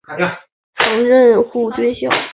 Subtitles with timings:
[0.77, 2.09] 曾任护军校。